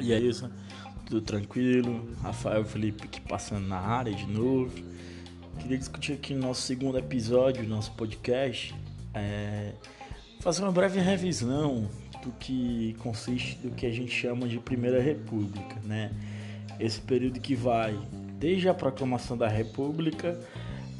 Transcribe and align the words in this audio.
E 0.00 0.12
é 0.12 0.18
isso, 0.18 0.50
tudo 1.04 1.20
tranquilo. 1.20 2.08
Rafael 2.22 2.64
Felipe 2.64 3.04
aqui 3.04 3.20
passando 3.20 3.66
na 3.66 3.78
área 3.78 4.14
de 4.14 4.26
novo. 4.26 4.72
Queria 5.58 5.76
discutir 5.76 6.12
aqui 6.12 6.34
no 6.34 6.46
nosso 6.46 6.62
segundo 6.62 6.96
episódio 6.96 7.68
nosso 7.68 7.92
podcast. 7.92 8.74
É, 9.12 9.72
fazer 10.40 10.62
uma 10.62 10.72
breve 10.72 11.00
revisão 11.00 11.90
do 12.22 12.30
que 12.32 12.96
consiste 13.00 13.56
do 13.58 13.70
que 13.70 13.84
a 13.86 13.90
gente 13.90 14.10
chama 14.10 14.48
de 14.48 14.58
Primeira 14.58 15.00
República, 15.00 15.76
né? 15.84 16.10
Esse 16.80 17.00
período 17.00 17.40
que 17.40 17.54
vai 17.54 17.98
desde 18.38 18.68
a 18.68 18.74
proclamação 18.74 19.36
da 19.36 19.48
República 19.48 20.38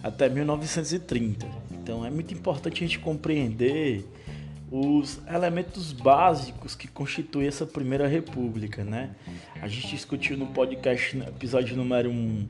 até 0.02 0.28
1930. 0.28 1.46
Então 1.88 2.04
é 2.04 2.10
muito 2.10 2.34
importante 2.34 2.84
a 2.84 2.86
gente 2.86 2.98
compreender 2.98 4.04
os 4.70 5.18
elementos 5.26 5.90
básicos 5.90 6.74
que 6.74 6.86
constituem 6.86 7.48
essa 7.48 7.64
primeira 7.64 8.06
república, 8.06 8.84
né? 8.84 9.12
A 9.62 9.66
gente 9.68 9.88
discutiu 9.88 10.36
no 10.36 10.48
podcast, 10.48 11.16
no 11.16 11.24
episódio 11.24 11.74
número 11.74 12.10
1, 12.10 12.12
um, 12.12 12.48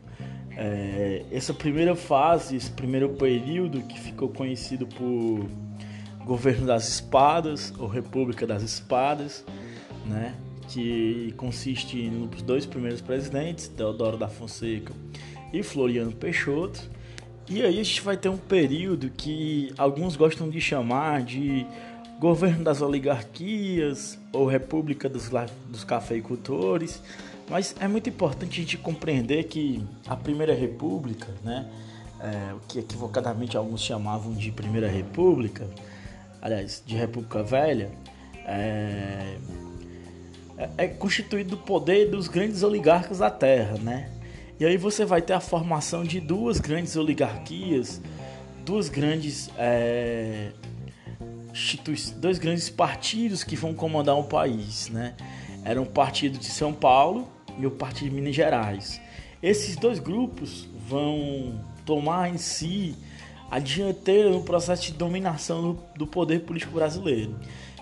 é, 0.56 1.24
essa 1.30 1.54
primeira 1.54 1.94
fase, 1.94 2.56
esse 2.56 2.72
primeiro 2.72 3.10
período 3.10 3.80
que 3.82 4.00
ficou 4.00 4.28
conhecido 4.28 4.88
por 4.88 5.48
governo 6.24 6.66
das 6.66 6.88
espadas 6.88 7.72
ou 7.78 7.86
república 7.86 8.44
das 8.44 8.64
espadas, 8.64 9.44
né? 10.04 10.34
Que 10.66 11.32
consiste 11.36 12.10
nos 12.10 12.42
dois 12.42 12.66
primeiros 12.66 13.00
presidentes, 13.00 13.68
Teodoro 13.68 14.16
da 14.16 14.26
Fonseca 14.26 14.92
e 15.52 15.62
Floriano 15.62 16.10
Peixoto. 16.10 16.97
E 17.50 17.62
aí 17.62 17.80
a 17.80 17.82
gente 17.82 18.02
vai 18.02 18.16
ter 18.16 18.28
um 18.28 18.36
período 18.36 19.08
que 19.08 19.72
alguns 19.78 20.16
gostam 20.16 20.50
de 20.50 20.60
chamar 20.60 21.22
de 21.22 21.66
governo 22.20 22.62
das 22.62 22.82
oligarquias 22.82 24.18
ou 24.32 24.46
república 24.46 25.08
dos, 25.08 25.30
dos 25.66 25.82
cafeicultores, 25.82 27.00
mas 27.48 27.74
é 27.80 27.88
muito 27.88 28.10
importante 28.10 28.60
a 28.60 28.62
gente 28.62 28.76
compreender 28.76 29.44
que 29.44 29.82
a 30.06 30.14
Primeira 30.14 30.54
República, 30.54 31.28
né, 31.42 31.66
é, 32.20 32.52
o 32.52 32.60
que 32.68 32.80
equivocadamente 32.80 33.56
alguns 33.56 33.80
chamavam 33.80 34.34
de 34.34 34.52
Primeira 34.52 34.88
República, 34.88 35.66
aliás, 36.42 36.82
de 36.84 36.96
República 36.96 37.42
Velha, 37.42 37.90
é, 38.44 39.38
é, 40.58 40.70
é 40.76 40.88
constituído 40.88 41.50
do 41.50 41.56
poder 41.56 42.10
dos 42.10 42.28
grandes 42.28 42.62
oligarcas 42.62 43.18
da 43.20 43.30
Terra, 43.30 43.78
né? 43.78 44.10
E 44.60 44.66
aí 44.66 44.76
você 44.76 45.04
vai 45.04 45.22
ter 45.22 45.34
a 45.34 45.40
formação 45.40 46.02
de 46.02 46.18
duas 46.18 46.58
grandes 46.58 46.96
oligarquias, 46.96 48.00
duas 48.64 48.88
grandes 48.88 49.48
é, 49.56 50.50
dois 52.16 52.38
grandes 52.38 52.68
partidos 52.68 53.44
que 53.44 53.56
vão 53.56 53.72
comandar 53.72 54.18
o 54.18 54.24
país, 54.24 54.88
né? 54.88 55.14
Era 55.64 55.80
o 55.80 55.86
Partido 55.86 56.38
de 56.38 56.46
São 56.46 56.72
Paulo 56.72 57.28
e 57.58 57.66
o 57.66 57.70
Partido 57.70 58.10
de 58.10 58.16
Minas 58.16 58.34
Gerais. 58.34 59.00
Esses 59.42 59.76
dois 59.76 59.98
grupos 59.98 60.68
vão 60.88 61.60
tomar 61.84 62.28
em 62.28 62.38
si 62.38 62.96
a 63.50 63.58
dianteira 63.58 64.28
no 64.30 64.42
processo 64.42 64.82
de 64.82 64.92
dominação 64.92 65.78
do 65.96 66.06
poder 66.06 66.40
político 66.40 66.72
brasileiro 66.72 67.38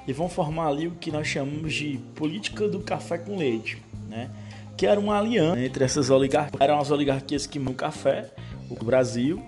e 0.07 0.13
vão 0.13 0.29
formar 0.29 0.69
ali 0.69 0.87
o 0.87 0.93
que 0.93 1.11
nós 1.11 1.27
chamamos 1.27 1.75
de 1.75 1.99
política 2.15 2.69
do 2.69 2.81
café 2.81 3.19
com 3.19 3.37
leite, 3.37 3.83
né? 4.09 4.31
Que 4.77 4.87
era 4.87 5.01
uma 5.01 5.19
aliança 5.19 5.59
entre 5.61 5.85
essas 5.85 6.11
oligarquias, 6.11 6.61
eram 6.61 6.79
as 6.79 6.91
oligarquias 6.91 7.47
que 7.47 7.59
o 7.59 7.75
café, 7.75 8.31
o 8.69 8.85
Brasil, 8.85 9.43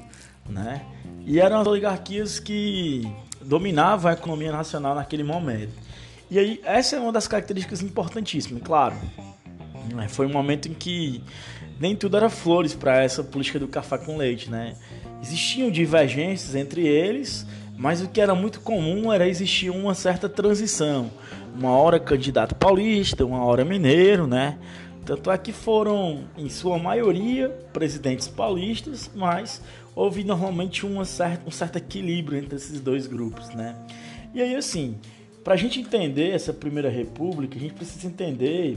né? 0.48 0.82
E 1.26 1.38
eram 1.38 1.60
as 1.60 1.66
oligarquias 1.66 2.40
que 2.40 3.06
dominava 3.42 4.10
a 4.10 4.12
economia 4.14 4.50
nacional 4.50 4.94
naquele 4.94 5.22
momento. 5.22 5.72
E 6.30 6.38
aí, 6.38 6.60
essa 6.64 6.96
é 6.96 6.98
uma 6.98 7.12
das 7.12 7.26
características 7.26 7.82
importantíssimas, 7.82 8.62
claro. 8.62 8.96
Né? 9.94 10.08
Foi 10.08 10.26
um 10.26 10.32
momento 10.32 10.68
em 10.68 10.74
que 10.74 11.22
nem 11.80 11.94
tudo 11.96 12.16
era 12.16 12.28
flores 12.28 12.74
para 12.74 13.02
essa 13.02 13.22
política 13.22 13.58
do 13.58 13.68
café 13.68 13.98
com 13.98 14.16
leite, 14.16 14.50
né? 14.50 14.74
Existiam 15.22 15.70
divergências 15.70 16.54
entre 16.54 16.86
eles, 16.86 17.46
mas 17.76 18.02
o 18.02 18.08
que 18.08 18.20
era 18.20 18.34
muito 18.34 18.60
comum 18.60 19.12
era 19.12 19.28
existir 19.28 19.70
uma 19.70 19.94
certa 19.94 20.28
transição. 20.28 21.10
Uma 21.56 21.70
hora 21.70 21.98
candidato 21.98 22.54
paulista, 22.54 23.24
uma 23.24 23.44
hora 23.44 23.64
mineiro, 23.64 24.26
né? 24.26 24.58
Tanto 25.08 25.30
é 25.30 25.38
que 25.38 25.52
foram, 25.52 26.24
em 26.36 26.50
sua 26.50 26.78
maioria, 26.78 27.48
presidentes 27.72 28.28
paulistas, 28.28 29.10
mas 29.14 29.58
houve 29.96 30.22
normalmente 30.22 30.84
uma 30.84 31.06
certa, 31.06 31.48
um 31.48 31.50
certo 31.50 31.76
equilíbrio 31.76 32.38
entre 32.38 32.56
esses 32.56 32.78
dois 32.78 33.06
grupos, 33.06 33.48
né? 33.54 33.74
E 34.34 34.42
aí, 34.42 34.54
assim, 34.54 34.98
para 35.42 35.54
a 35.54 35.56
gente 35.56 35.80
entender 35.80 36.34
essa 36.34 36.52
Primeira 36.52 36.90
República, 36.90 37.56
a 37.56 37.58
gente 37.58 37.72
precisa 37.72 38.06
entender 38.06 38.76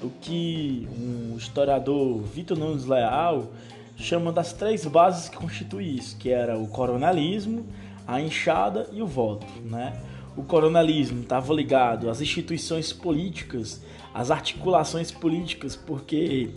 o 0.00 0.10
que 0.20 0.86
um 0.96 1.36
historiador, 1.36 2.22
Vitor 2.22 2.56
Nunes 2.56 2.84
Leal, 2.84 3.50
chama 3.96 4.30
das 4.30 4.52
três 4.52 4.86
bases 4.86 5.28
que 5.28 5.36
constituem 5.36 5.96
isso, 5.96 6.16
que 6.18 6.30
era 6.30 6.56
o 6.56 6.68
coronelismo, 6.68 7.66
a 8.06 8.20
enxada 8.20 8.88
e 8.92 9.02
o 9.02 9.08
voto, 9.08 9.52
né? 9.64 10.00
O 10.36 10.42
coronelismo 10.42 11.22
estava 11.22 11.52
ligado 11.54 12.10
às 12.10 12.20
instituições 12.20 12.92
políticas 12.92 13.80
as 14.14 14.30
articulações 14.30 15.10
políticas, 15.10 15.74
porque 15.74 16.50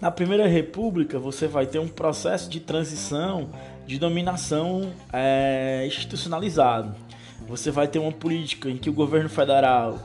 na 0.00 0.10
Primeira 0.10 0.48
República 0.48 1.16
você 1.16 1.46
vai 1.46 1.64
ter 1.64 1.78
um 1.78 1.86
processo 1.86 2.50
de 2.50 2.58
transição 2.58 3.50
de 3.86 4.00
dominação 4.00 4.92
é, 5.12 5.84
institucionalizado. 5.86 6.94
Você 7.46 7.70
vai 7.70 7.86
ter 7.86 8.00
uma 8.00 8.10
política 8.10 8.68
em 8.68 8.76
que 8.76 8.90
o 8.90 8.92
governo 8.92 9.28
federal 9.28 10.00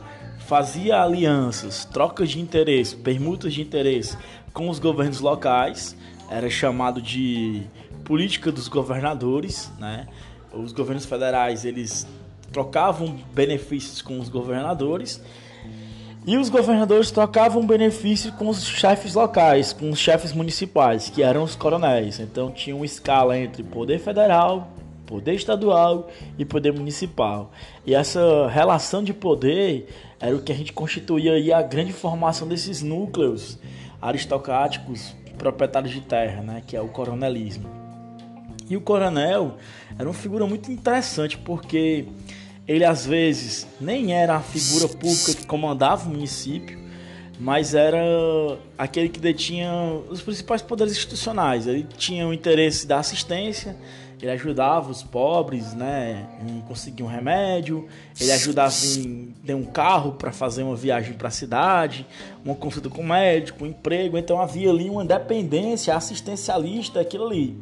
fazia 0.46 1.02
alianças, 1.02 1.84
trocas 1.84 2.30
de 2.30 2.40
interesse, 2.40 2.96
permutas 2.96 3.54
de 3.54 3.62
interesse 3.62 4.16
com 4.54 4.70
os 4.70 4.78
governos 4.78 5.20
locais, 5.20 5.98
era 6.30 6.50
chamado 6.50 7.02
de 7.02 7.64
política 8.06 8.52
dos 8.52 8.68
governadores, 8.68 9.72
né? 9.80 10.08
Os 10.54 10.72
governos 10.72 11.06
federais 11.06 11.66
eles 11.66 12.08
trocavam 12.54 13.20
benefícios 13.34 14.02
com 14.02 14.20
os 14.20 14.30
governadores 14.30 15.22
e 16.26 16.38
os 16.38 16.48
governadores 16.48 17.12
trocavam 17.12 17.68
benefício 17.68 18.32
com 18.34 18.48
os 18.48 18.66
chefes 18.66 19.14
locais, 19.14 19.74
com 19.74 19.90
os 19.90 20.00
chefes 20.00 20.32
municipais, 20.32 21.10
que 21.10 21.22
eram 21.22 21.44
os 21.44 21.54
coronéis. 21.54 22.20
Então 22.20 22.50
tinha 22.50 22.74
uma 22.74 22.86
escala 22.86 23.38
entre 23.38 23.62
poder 23.62 24.00
federal, 24.00 24.72
poder 25.06 25.34
estadual 25.34 26.10
e 26.38 26.46
poder 26.46 26.72
municipal. 26.72 27.52
E 27.86 27.94
essa 27.94 28.48
relação 28.48 29.04
de 29.04 29.14
poder 29.14 29.90
era 30.18 30.34
o 30.34 30.42
que 30.42 30.54
a 30.54 30.56
gente 30.56 30.72
constituía 30.72 31.34
aí 31.34 31.52
a 31.52 31.62
grande 31.62 31.92
formação 31.92 32.48
desses 32.48 32.82
núcleos 32.82 33.60
aristocráticos 34.02 35.14
proprietários 35.38 35.92
de 35.92 36.00
terra, 36.00 36.42
né, 36.42 36.64
que 36.66 36.78
é 36.78 36.82
o 36.82 36.88
coronelismo. 36.88 37.70
E 38.70 38.78
o 38.78 38.82
coronel 38.82 39.58
era 40.00 40.08
uma 40.08 40.14
figura 40.14 40.46
muito 40.46 40.72
interessante 40.72 41.38
porque 41.38 42.06
ele 42.68 42.86
às 42.86 43.06
vezes 43.06 43.68
nem 43.80 44.14
era 44.14 44.36
a 44.36 44.40
figura 44.40 44.88
pública 44.88 45.34
que 45.34 45.46
comandava 45.46 46.08
o 46.08 46.12
município, 46.12 46.80
mas 47.40 47.74
era 47.74 47.98
aquele 48.78 49.10
que 49.10 49.20
detinha 49.20 49.72
os 50.10 50.22
principais 50.22 50.62
poderes 50.62 50.94
institucionais. 50.94 51.68
Ele 51.68 51.86
tinha 51.98 52.28
o 52.28 52.34
interesse 52.34 52.88
da 52.88 53.00
assistência, 53.00 53.76
ele 54.22 54.32
ajudava 54.32 54.90
os 54.90 55.04
pobres 55.04 55.74
né, 55.74 56.26
em 56.48 56.62
conseguir 56.62 57.04
um 57.04 57.08
remédio, 57.08 57.86
ele 58.22 58.32
ajudava 58.32 58.74
em 58.96 59.34
ter 59.46 59.54
um 59.54 59.66
carro 59.66 60.14
para 60.14 60.32
fazer 60.32 60.64
uma 60.64 60.76
viagem 60.76 61.14
para 61.14 61.28
a 61.28 61.32
cidade, 61.32 62.08
uma 62.46 62.56
consulta 62.56 62.90
com 62.90 63.02
o 63.02 63.08
médico, 63.08 63.66
um 63.66 63.68
emprego. 63.68 64.18
Então 64.18 64.42
havia 64.42 64.70
ali 64.70 64.90
uma 64.90 65.04
dependência 65.04 65.94
assistencialista, 65.94 67.02
aquilo 67.02 67.28
ali. 67.28 67.58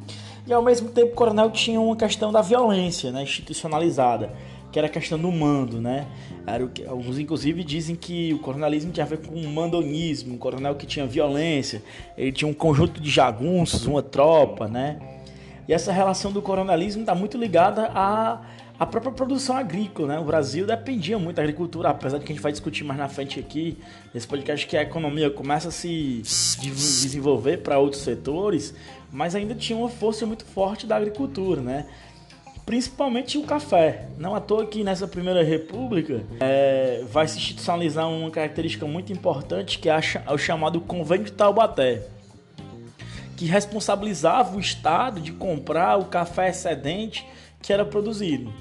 E 0.46 0.54
ao 0.54 0.62
mesmo 0.62 0.90
tempo 0.90 1.14
o 1.14 1.16
coronel 1.16 1.50
tinha 1.50 1.80
uma 1.82 1.96
questão 1.96 2.32
da 2.32 2.42
violência 2.44 3.12
né, 3.12 3.24
institucionalizada 3.24 4.32
que 4.72 4.80
era 4.80 4.88
a 4.88 4.90
questão 4.90 5.20
do 5.20 5.32
mando, 5.32 5.82
né? 5.82 6.08
Era 6.48 6.64
o 6.64 6.70
que, 6.70 6.86
alguns 6.86 7.20
inclusive 7.20 7.64
dizem 7.64 7.96
que 7.96 8.34
o 8.34 8.40
coronelismo 8.40 8.92
tinha 8.92 9.06
a 9.06 9.10
ver 9.10 9.20
com 9.20 9.36
um 9.36 9.52
mandonismo, 9.52 10.34
um 10.34 10.38
coronel 10.38 10.76
que 10.76 10.86
tinha 10.86 11.06
violência, 11.06 11.84
ele 12.18 12.32
tinha 12.32 12.48
um 12.48 12.54
conjunto 12.54 13.02
de 13.02 13.10
jagunços, 13.10 13.86
uma 13.86 14.02
tropa, 14.02 14.68
né? 14.68 15.00
E 15.68 15.74
essa 15.74 15.92
relação 15.92 16.32
do 16.32 16.42
coronelismo 16.42 17.02
está 17.02 17.14
muito 17.14 17.38
ligada 17.38 17.92
à, 17.94 18.42
à 18.80 18.86
própria 18.86 19.12
produção 19.12 19.58
agrícola, 19.58 20.08
né? 20.08 20.20
O 20.20 20.24
Brasil 20.24 20.66
dependia 20.66 21.20
muito 21.20 21.36
da 21.36 21.44
agricultura, 21.44 21.90
apesar 21.90 22.18
de 22.18 22.26
que 22.26 22.32
a 22.32 22.36
gente 22.36 22.44
vai 22.44 22.52
discutir 22.52 22.84
mais 22.84 23.00
na 23.00 23.08
frente 23.08 23.40
aqui, 23.40 23.78
nesse 24.14 24.28
podcast, 24.28 24.66
que 24.66 24.76
a 24.78 24.82
economia 24.82 25.30
começa 25.30 25.68
a 25.68 25.72
se 25.72 26.22
desenvolver 26.62 27.58
para 27.58 27.78
outros 27.78 28.02
setores, 28.02 28.74
mas 29.12 29.36
ainda 29.36 29.54
tinha 29.54 29.78
uma 29.78 29.90
força 29.90 30.26
muito 30.26 30.46
forte 30.46 30.88
da 30.88 30.96
agricultura, 30.96 31.62
né? 31.62 31.86
Principalmente 32.66 33.38
o 33.38 33.44
café. 33.44 34.08
Não 34.18 34.36
à 34.36 34.40
toa 34.40 34.66
que 34.66 34.84
nessa 34.84 35.08
primeira 35.08 35.44
república 35.44 36.24
é, 36.40 37.04
vai 37.10 37.28
se 37.28 37.38
institucionalizar 37.38 38.08
uma 38.10 38.30
característica 38.30 38.86
muito 38.86 39.12
importante 39.12 39.80
que 39.80 39.90
é 39.90 40.00
o 40.30 40.38
chamado 40.38 40.80
Convênio 40.82 41.26
de 41.26 41.34
Taubaté, 41.34 42.04
que 43.36 43.46
responsabilizava 43.46 44.56
o 44.56 44.60
Estado 44.60 45.20
de 45.20 45.32
comprar 45.32 45.98
o 45.98 46.06
café 46.06 46.50
excedente 46.50 47.26
que 47.62 47.74
era 47.74 47.86
produzido. 47.86 48.54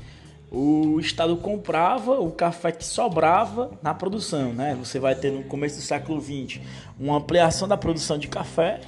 o 0.51 0.99
Estado 0.99 1.37
comprava 1.37 2.21
o 2.21 2.31
café 2.33 2.73
que 2.73 2.85
sobrava 2.85 3.71
na 3.83 3.95
produção, 3.95 4.53
né? 4.53 4.77
Você 4.79 4.99
vai 4.99 5.15
ter 5.15 5.31
no 5.31 5.45
começo 5.45 5.77
do 5.77 5.83
século 5.83 6.21
XX 6.21 6.61
uma 6.99 7.19
ampliação 7.19 7.69
da 7.69 7.77
produção 7.77 8.19
de 8.19 8.29
café, 8.29 8.81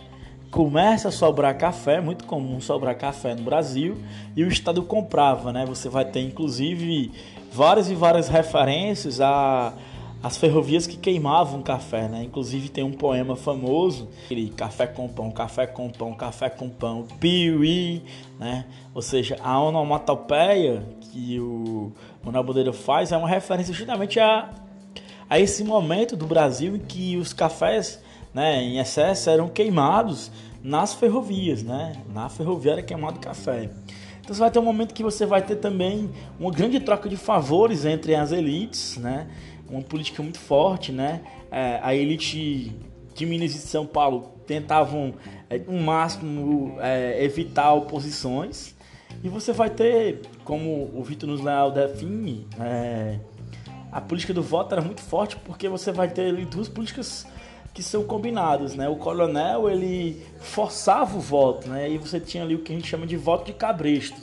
começa 0.52 1.08
a 1.08 1.10
sobrar 1.10 1.56
café, 1.56 1.99
muito 2.00 2.25
comum 2.25 2.60
sobrar 2.60 2.94
café 2.96 3.34
no 3.34 3.43
Brasil, 3.43 3.96
e 4.37 4.44
o 4.44 4.49
Estado 4.49 4.82
comprava, 4.82 5.50
né? 5.50 5.64
Você 5.64 5.88
vai 5.88 6.04
ter 6.04 6.20
inclusive 6.20 7.10
várias 7.50 7.90
e 7.90 7.94
várias 7.94 8.28
referências 8.28 9.20
a 9.20 9.72
as 10.22 10.37
ferrovias 10.37 10.87
que 10.87 10.96
queimavam 10.96 11.62
café, 11.62 12.06
né? 12.06 12.22
Inclusive 12.22 12.69
tem 12.69 12.84
um 12.84 12.93
poema 12.93 13.34
famoso, 13.34 14.08
aquele 14.25 14.50
café 14.50 14.87
com 14.87 15.08
pão, 15.08 15.32
café 15.32 15.66
com 15.66 15.90
pão, 15.90 16.14
café 16.14 16.49
com 16.49 16.69
pão, 16.69 17.08
piuí, 17.19 18.05
né? 18.38 18.66
Ou 18.94 19.02
seja, 19.02 19.37
a 19.43 19.60
onomatopeia 19.60 20.87
que 21.00 21.40
o 21.40 21.93
Manuel 22.22 22.44
Bodeiro 22.44 22.72
faz 22.72 23.10
é 23.10 23.16
uma 23.16 23.28
referência 23.28 23.75
justamente 23.75 24.20
a, 24.20 24.50
a 25.28 25.40
esse 25.40 25.64
momento 25.64 26.16
do 26.16 26.26
Brasil 26.26 26.76
em 26.76 26.78
que 26.78 27.16
os 27.16 27.32
cafés, 27.32 28.00
né, 28.34 28.62
em 28.62 28.79
excesso 28.79 29.31
eram 29.31 29.49
queimados 29.49 30.31
nas 30.62 30.94
ferrovias, 30.94 31.62
né? 31.62 31.96
Na 32.12 32.29
ferrovia 32.29 32.73
era 32.73 32.82
queimado 32.82 33.19
café. 33.19 33.70
Então 34.20 34.34
você 34.34 34.40
vai 34.40 34.50
ter 34.50 34.58
um 34.61 34.62
momento 34.64 34.94
que 34.94 35.02
você 35.02 35.26
vai 35.26 35.43
ter 35.43 35.56
também 35.56 36.08
uma 36.38 36.50
grande 36.52 36.79
troca 36.79 37.08
de 37.08 37.17
favores 37.17 37.84
entre 37.84 38.14
as 38.14 38.31
elites, 38.31 38.96
né? 38.96 39.26
uma 39.73 39.82
política 39.82 40.23
muito 40.23 40.38
forte, 40.38 40.93
né? 40.93 41.23
É, 41.50 41.81
a 41.82 41.94
elite 41.94 42.73
de 43.14 43.26
Minas 43.26 43.52
e 43.52 43.55
de 43.55 43.61
São 43.61 43.87
Paulo 43.87 44.32
tentavam, 44.46 45.14
é, 45.49 45.58
no 45.58 45.81
máximo, 45.81 46.76
é, 46.81 47.25
evitar 47.25 47.73
oposições. 47.73 48.75
E 49.25 49.29
você 49.29 49.52
vai 49.52 49.70
ter, 49.70 50.20
como 50.44 50.90
o 50.94 51.02
Vitor 51.02 51.29
nos 51.29 51.40
Leal 51.40 51.70
define, 51.70 52.46
é, 52.61 53.19
a 53.90 54.00
política 54.00 54.34
do 54.34 54.43
voto 54.43 54.75
era 54.75 54.82
muito 54.82 55.00
forte 55.00 55.37
porque 55.37 55.69
você 55.69 55.90
vai 55.90 56.08
ter 56.08 56.29
ali, 56.29 56.44
duas 56.44 56.69
políticas 56.69 57.26
que 57.72 57.82
são 57.82 58.04
combinadas, 58.04 58.74
né? 58.74 58.88
O 58.88 58.96
coronel 58.96 59.70
ele 59.70 60.24
forçava 60.40 61.16
o 61.16 61.20
voto, 61.20 61.69
né? 61.69 61.90
E 61.90 61.98
você 61.98 62.20
tinha 62.20 62.42
ali 62.42 62.54
o 62.54 62.60
que 62.60 62.72
a 62.72 62.74
gente 62.74 62.88
chama 62.88 63.06
de 63.06 63.16
voto 63.16 63.46
de 63.46 63.52
cabresto. 63.52 64.20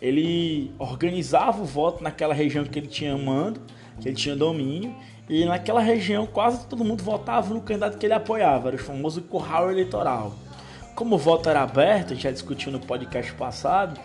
Ele 0.00 0.72
organizava 0.78 1.60
o 1.60 1.64
voto 1.64 2.02
naquela 2.02 2.32
região 2.32 2.64
que 2.64 2.78
ele 2.78 2.86
tinha 2.86 3.16
mando 3.18 3.60
que 4.00 4.08
ele 4.08 4.16
tinha 4.16 4.36
domínio, 4.36 4.94
e 5.28 5.44
naquela 5.44 5.80
região 5.80 6.26
quase 6.26 6.66
todo 6.66 6.84
mundo 6.84 7.02
votava 7.02 7.52
no 7.52 7.60
candidato 7.60 7.98
que 7.98 8.06
ele 8.06 8.14
apoiava, 8.14 8.68
era 8.68 8.76
o 8.76 8.80
famoso 8.80 9.22
curral 9.22 9.70
eleitoral. 9.70 10.34
Como 10.94 11.14
o 11.14 11.18
voto 11.18 11.48
era 11.48 11.62
aberto, 11.62 12.12
a 12.12 12.14
gente 12.14 12.22
já 12.22 12.30
discutiu 12.30 12.72
no 12.72 12.80
podcast 12.80 13.32
passado, 13.34 14.00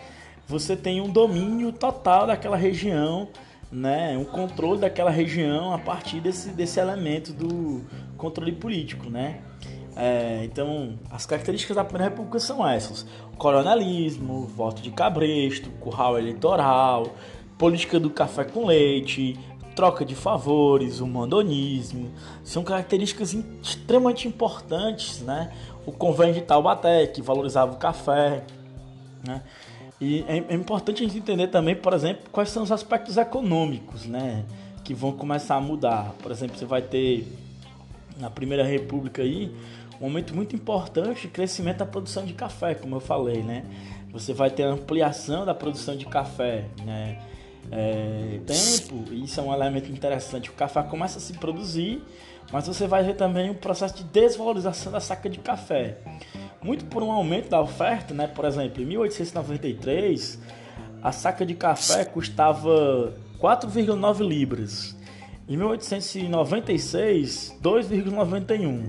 você 0.48 0.76
tem 0.76 1.02
um 1.02 1.10
domínio 1.10 1.72
total 1.72 2.28
daquela 2.28 2.58
região, 2.58 3.30
né, 3.72 4.16
um 4.18 4.26
controle 4.26 4.82
daquela 4.82 5.10
região 5.10 5.74
a 5.74 5.80
partir 5.80 6.20
desse, 6.20 6.50
desse 6.50 6.80
elemento 6.80 7.34
do 7.34 7.82
controle 8.24 8.54
político, 8.54 9.10
né? 9.10 9.42
É, 9.96 10.42
então, 10.46 10.98
as 11.12 11.26
características 11.26 11.76
da 11.76 11.84
Primeira 11.84 12.10
República 12.10 12.40
são 12.40 12.68
essas: 12.68 13.06
coronelismo, 13.38 14.48
voto 14.48 14.82
de 14.82 14.92
cabresto, 14.92 15.70
curral 15.82 16.18
eleitoral, 16.18 17.14
política 17.58 18.00
do 18.00 18.10
café 18.10 18.46
com 18.46 18.66
leite, 18.66 19.38
troca 19.76 20.06
de 20.06 20.16
favores, 20.16 21.00
o 21.00 21.08
mandonismo, 21.08 22.12
são 22.44 22.64
características 22.64 23.34
extremamente 23.62 24.28
importantes, 24.28 25.22
né? 25.22 25.52
O 25.86 25.92
convênio 25.92 26.36
de 26.36 26.42
Taubaté, 26.42 27.06
que 27.08 27.22
valorizava 27.22 27.74
o 27.74 27.76
café, 27.76 28.46
né? 29.28 29.42
E 30.00 30.26
é, 30.28 30.44
é 30.50 30.56
importante 30.56 31.04
a 31.04 31.08
gente 31.08 31.18
entender 31.18 31.48
também, 31.48 31.76
por 31.76 31.94
exemplo, 31.94 32.24
quais 32.32 32.50
são 32.50 32.64
os 32.64 32.72
aspectos 32.72 33.18
econômicos, 33.18 34.06
né? 34.06 34.44
Que 34.84 34.94
vão 34.94 35.12
começar 35.12 35.56
a 35.56 35.62
mudar. 35.62 36.14
Por 36.22 36.32
exemplo, 36.32 36.58
você 36.58 36.66
vai 36.66 36.82
ter 36.82 37.28
na 38.18 38.30
Primeira 38.30 38.64
República 38.64 39.22
aí 39.22 39.54
um 40.00 40.06
momento 40.06 40.36
muito 40.36 40.56
importante 40.56 41.28
crescimento 41.28 41.78
da 41.78 41.86
produção 41.86 42.26
de 42.26 42.34
café, 42.34 42.76
como 42.76 42.96
eu 42.96 43.00
falei, 43.00 43.42
né? 43.42 43.64
Você 44.12 44.34
vai 44.34 44.50
ter 44.50 44.64
ampliação 44.64 45.46
da 45.46 45.54
produção 45.54 45.96
de 45.96 46.06
café, 46.06 46.66
né? 46.86 47.20
é, 47.72 48.40
tempo, 48.46 49.14
isso 49.14 49.40
é 49.40 49.44
um 49.44 49.54
elemento 49.54 49.92
interessante. 49.92 50.50
O 50.50 50.54
café 50.54 50.84
começa 50.84 51.18
a 51.18 51.22
se 51.22 51.34
produzir, 51.34 52.02
mas 52.52 52.68
você 52.68 52.88
vai 52.88 53.04
ver 53.04 53.16
também 53.16 53.50
o 53.50 53.56
processo 53.56 53.96
de 53.96 54.04
desvalorização 54.06 54.92
da 54.92 55.00
saca 55.00 55.30
de 55.30 55.40
café. 55.40 55.98
Muito 56.62 56.86
por 56.86 57.04
um 57.04 57.12
aumento 57.12 57.50
da 57.50 57.62
oferta, 57.62 58.14
né? 58.14 58.28
Por 58.28 58.46
exemplo, 58.46 58.82
em 58.82 58.86
1893, 58.86 60.40
a 61.02 61.12
saca 61.12 61.46
de 61.46 61.56
café 61.56 62.06
custava 62.06 63.14
4,9 63.40 64.28
libras. 64.28 64.93
Em 65.48 65.56
1896, 65.58 67.56
2,91. 67.62 68.84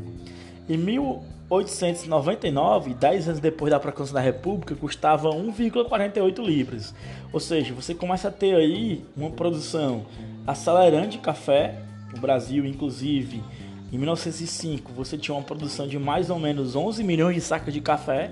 Em 0.68 0.76
1899, 0.76 2.94
10 2.94 3.28
anos 3.28 3.40
depois 3.40 3.70
da 3.72 3.80
proclamação 3.80 4.14
da 4.14 4.20
República, 4.20 4.76
custava 4.76 5.30
1,48 5.30 6.44
libras. 6.44 6.94
Ou 7.32 7.40
seja, 7.40 7.74
você 7.74 7.92
começa 7.92 8.28
a 8.28 8.30
ter 8.30 8.54
aí 8.54 9.04
uma 9.16 9.30
produção 9.30 10.06
acelerante 10.46 11.18
de 11.18 11.18
café. 11.18 11.82
O 12.16 12.20
Brasil, 12.20 12.64
inclusive, 12.64 13.42
em 13.92 13.98
1905, 13.98 14.92
você 14.92 15.18
tinha 15.18 15.34
uma 15.34 15.42
produção 15.42 15.88
de 15.88 15.98
mais 15.98 16.30
ou 16.30 16.38
menos 16.38 16.76
11 16.76 17.02
milhões 17.02 17.34
de 17.34 17.40
sacas 17.40 17.74
de 17.74 17.80
café. 17.80 18.30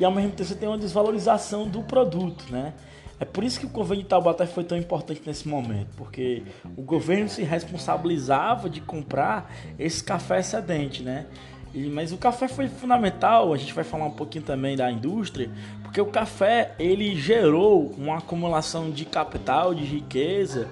E 0.00 0.04
ao 0.04 0.10
mesmo 0.10 0.30
tempo 0.30 0.48
você 0.48 0.54
tem 0.54 0.66
uma 0.66 0.78
desvalorização 0.78 1.68
do 1.68 1.82
produto, 1.82 2.46
né? 2.50 2.72
É 3.18 3.24
por 3.24 3.44
isso 3.44 3.60
que 3.60 3.66
o 3.66 3.68
governo 3.68 4.02
de 4.02 4.08
Taubaté 4.08 4.44
foi 4.46 4.64
tão 4.64 4.76
importante 4.76 5.22
nesse 5.24 5.46
momento, 5.46 5.88
porque 5.96 6.42
o 6.76 6.82
governo 6.82 7.28
se 7.28 7.42
responsabilizava 7.42 8.68
de 8.68 8.80
comprar 8.80 9.52
esse 9.78 10.02
café 10.02 10.40
excedente, 10.40 11.02
né? 11.02 11.26
E, 11.72 11.88
mas 11.88 12.12
o 12.12 12.16
café 12.16 12.48
foi 12.48 12.68
fundamental, 12.68 13.52
a 13.52 13.56
gente 13.56 13.72
vai 13.72 13.84
falar 13.84 14.06
um 14.06 14.10
pouquinho 14.12 14.44
também 14.44 14.76
da 14.76 14.90
indústria, 14.90 15.50
porque 15.82 16.00
o 16.00 16.06
café 16.06 16.74
ele 16.78 17.14
gerou 17.16 17.92
uma 17.96 18.18
acumulação 18.18 18.90
de 18.90 19.04
capital, 19.04 19.74
de 19.74 19.84
riqueza, 19.84 20.68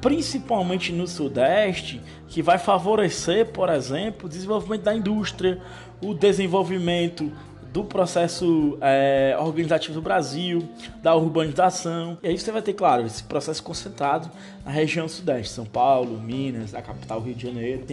principalmente 0.00 0.92
no 0.92 1.06
Sudeste, 1.06 2.00
que 2.26 2.42
vai 2.42 2.58
favorecer, 2.58 3.46
por 3.52 3.68
exemplo, 3.68 4.26
o 4.26 4.28
desenvolvimento 4.28 4.82
da 4.82 4.94
indústria, 4.94 5.60
o 6.02 6.12
desenvolvimento 6.12 7.30
do 7.72 7.82
processo 7.82 8.76
é, 8.82 9.34
organizativo 9.40 9.94
do 9.94 10.02
Brasil, 10.02 10.68
da 11.02 11.14
urbanização. 11.14 12.18
E 12.22 12.28
aí 12.28 12.38
você 12.38 12.52
vai 12.52 12.60
ter, 12.60 12.74
claro, 12.74 13.06
esse 13.06 13.24
processo 13.24 13.62
concentrado 13.62 14.30
na 14.64 14.70
região 14.70 15.08
Sudeste, 15.08 15.54
São 15.54 15.64
Paulo, 15.64 16.20
Minas, 16.20 16.74
a 16.74 16.82
capital 16.82 17.20
Rio 17.20 17.34
de 17.34 17.46
Janeiro, 17.46 17.84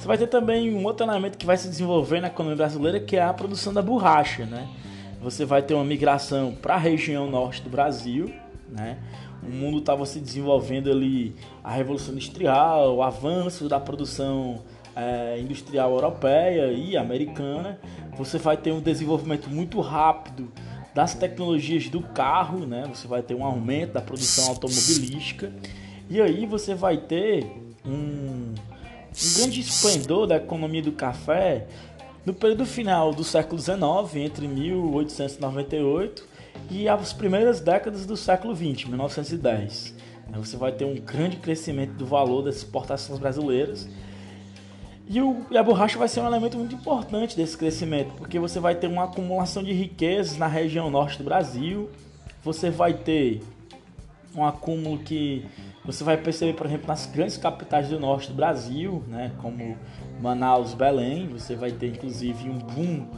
você 0.00 0.06
vai 0.06 0.16
ter 0.16 0.28
também 0.28 0.74
um 0.74 0.82
outro 0.86 1.04
elemento 1.04 1.36
que 1.36 1.44
vai 1.44 1.58
se 1.58 1.68
desenvolver 1.68 2.22
na 2.22 2.28
economia 2.28 2.56
brasileira, 2.56 2.98
que 2.98 3.16
é 3.16 3.22
a 3.22 3.34
produção 3.34 3.70
da 3.70 3.82
borracha, 3.82 4.46
né? 4.46 4.66
Você 5.20 5.44
vai 5.44 5.60
ter 5.60 5.74
uma 5.74 5.84
migração 5.84 6.54
para 6.54 6.76
a 6.76 6.78
região 6.78 7.30
norte 7.30 7.60
do 7.60 7.68
Brasil, 7.68 8.32
né? 8.70 8.96
O 9.42 9.50
mundo 9.50 9.78
estava 9.78 10.06
se 10.06 10.18
desenvolvendo 10.18 10.90
ali, 10.90 11.36
a 11.62 11.72
revolução 11.72 12.14
industrial, 12.14 12.96
o 12.96 13.02
avanço 13.02 13.68
da 13.68 13.78
produção 13.78 14.62
é, 14.96 15.38
industrial 15.40 15.92
europeia 15.92 16.72
e 16.72 16.96
americana. 16.96 17.78
Você 18.16 18.38
vai 18.38 18.56
ter 18.56 18.72
um 18.72 18.80
desenvolvimento 18.80 19.48
muito 19.48 19.80
rápido 19.80 20.50
das 20.94 21.14
tecnologias 21.14 21.88
do 21.88 22.02
carro, 22.02 22.66
né? 22.66 22.84
Você 22.92 23.06
vai 23.06 23.22
ter 23.22 23.34
um 23.34 23.44
aumento 23.44 23.92
da 23.92 24.00
produção 24.00 24.48
automobilística 24.48 25.52
e 26.08 26.20
aí 26.20 26.44
você 26.46 26.74
vai 26.74 26.96
ter 26.96 27.46
um 27.86 28.54
um 29.10 29.38
grande 29.38 29.60
esplendor 29.60 30.26
da 30.26 30.36
economia 30.36 30.82
do 30.82 30.92
café 30.92 31.66
no 32.24 32.32
período 32.32 32.64
final 32.64 33.12
do 33.12 33.24
século 33.24 33.60
XIX, 33.60 34.16
entre 34.16 34.46
1898 34.46 36.28
e 36.70 36.88
as 36.88 37.12
primeiras 37.12 37.60
décadas 37.60 38.06
do 38.06 38.16
século 38.16 38.54
XX, 38.54 38.84
1910. 38.86 39.94
Você 40.34 40.56
vai 40.56 40.70
ter 40.70 40.84
um 40.84 40.94
grande 40.94 41.38
crescimento 41.38 41.94
do 41.94 42.06
valor 42.06 42.42
das 42.42 42.56
exportações 42.56 43.18
brasileiras. 43.18 43.88
E, 45.12 45.20
o, 45.20 45.44
e, 45.50 45.58
a 45.58 45.62
borracha 45.64 45.98
vai 45.98 46.06
ser 46.06 46.20
um 46.20 46.26
elemento 46.26 46.56
muito 46.56 46.72
importante 46.72 47.36
desse 47.36 47.58
crescimento, 47.58 48.12
porque 48.14 48.38
você 48.38 48.60
vai 48.60 48.76
ter 48.76 48.86
uma 48.86 49.06
acumulação 49.06 49.60
de 49.60 49.72
riquezas 49.72 50.38
na 50.38 50.46
região 50.46 50.88
norte 50.88 51.18
do 51.18 51.24
Brasil, 51.24 51.90
você 52.44 52.70
vai 52.70 52.94
ter 52.94 53.42
um 54.36 54.44
acúmulo 54.44 54.98
que 54.98 55.44
você 55.84 56.04
vai 56.04 56.16
perceber, 56.16 56.52
por 56.52 56.64
exemplo, 56.64 56.86
nas 56.86 57.06
grandes 57.06 57.36
capitais 57.36 57.88
do 57.88 57.98
norte 57.98 58.28
do 58.28 58.34
Brasil, 58.34 59.02
né, 59.08 59.32
como 59.38 59.76
Manaus, 60.22 60.74
Belém, 60.74 61.26
você 61.26 61.56
vai 61.56 61.72
ter 61.72 61.88
inclusive 61.88 62.48
um 62.48 62.58
boom 62.58 63.08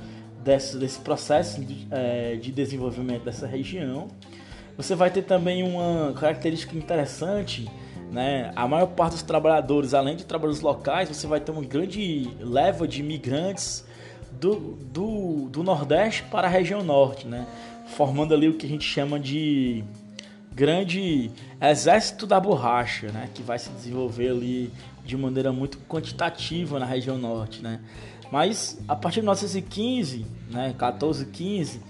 desse, 0.42 0.78
desse 0.78 0.98
processo 0.98 1.62
de, 1.62 1.86
é, 1.90 2.36
de 2.36 2.50
desenvolvimento 2.50 3.24
dessa 3.24 3.46
região. 3.46 4.08
Você 4.78 4.94
vai 4.94 5.10
ter 5.10 5.24
também 5.24 5.62
uma 5.62 6.14
característica 6.14 6.74
interessante, 6.74 7.70
né? 8.12 8.52
A 8.54 8.68
maior 8.68 8.88
parte 8.88 9.14
dos 9.14 9.22
trabalhadores, 9.22 9.94
além 9.94 10.14
de 10.14 10.24
trabalhadores 10.24 10.62
locais, 10.62 11.08
você 11.08 11.26
vai 11.26 11.40
ter 11.40 11.50
uma 11.50 11.62
grande 11.62 12.30
leva 12.40 12.86
de 12.86 13.00
imigrantes 13.00 13.84
do, 14.30 14.76
do, 14.92 15.48
do 15.48 15.62
Nordeste 15.62 16.22
para 16.24 16.46
a 16.46 16.50
região 16.50 16.84
Norte, 16.84 17.26
né? 17.26 17.46
Formando 17.96 18.34
ali 18.34 18.48
o 18.48 18.54
que 18.54 18.66
a 18.66 18.68
gente 18.68 18.84
chama 18.84 19.18
de 19.18 19.82
grande 20.54 21.30
exército 21.60 22.26
da 22.26 22.38
borracha, 22.38 23.10
né, 23.10 23.30
que 23.34 23.42
vai 23.42 23.58
se 23.58 23.70
desenvolver 23.70 24.28
ali 24.28 24.70
de 25.02 25.16
maneira 25.16 25.50
muito 25.50 25.78
quantitativa 25.88 26.78
na 26.78 26.84
região 26.84 27.16
norte, 27.16 27.62
né. 27.62 27.80
Mas 28.30 28.78
a 28.86 28.94
partir 28.94 29.16
de 29.16 29.22
1915, 29.22 30.26
né, 30.50 30.74
14, 30.76 31.26
15, 31.26 31.80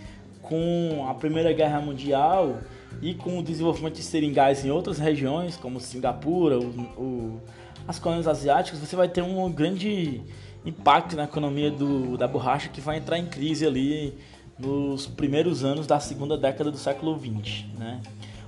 com 0.42 1.06
a 1.08 1.14
Primeira 1.14 1.52
Guerra 1.52 1.80
Mundial 1.80 2.58
e 3.00 3.14
com 3.14 3.38
o 3.38 3.42
desenvolvimento 3.42 3.94
de 3.94 4.02
seringais 4.02 4.64
em 4.64 4.70
outras 4.70 4.98
regiões, 4.98 5.56
como 5.56 5.80
Singapura, 5.80 6.58
o, 6.58 6.80
o, 6.96 7.40
as 7.86 7.98
colônias 7.98 8.26
asiáticas, 8.26 8.80
você 8.80 8.94
vai 8.94 9.08
ter 9.08 9.22
um 9.22 9.50
grande 9.50 10.20
impacto 10.64 11.16
na 11.16 11.24
economia 11.24 11.70
do, 11.70 12.16
da 12.16 12.28
borracha 12.28 12.68
que 12.68 12.80
vai 12.80 12.98
entrar 12.98 13.18
em 13.18 13.26
crise 13.26 13.66
ali 13.66 14.18
nos 14.58 15.06
primeiros 15.06 15.64
anos 15.64 15.86
da 15.86 15.98
segunda 15.98 16.36
década 16.36 16.70
do 16.70 16.76
século 16.76 17.18
XX. 17.18 17.64
Né? 17.78 18.00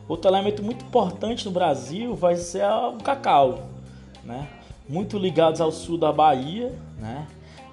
Outro 0.09 0.31
elemento 0.31 0.63
muito 0.63 0.85
importante 0.85 1.45
no 1.45 1.51
Brasil 1.51 2.15
vai 2.15 2.37
ser 2.37 2.65
o 2.67 2.99
cacau, 2.99 3.69
né? 4.23 4.47
muito 4.89 5.19
ligados 5.19 5.61
ao 5.61 5.73
sul 5.73 5.97
da 5.97 6.13
Bahia, 6.13 6.73
né? 6.99 7.27